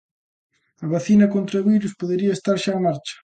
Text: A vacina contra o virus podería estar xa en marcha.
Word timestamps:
A 0.85 0.87
vacina 0.93 1.27
contra 1.35 1.61
o 1.61 1.67
virus 1.73 1.97
podería 2.01 2.35
estar 2.37 2.57
xa 2.63 2.71
en 2.75 2.83
marcha. 2.87 3.15